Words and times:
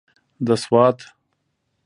د 0.45 0.47
سوات. 0.63 0.97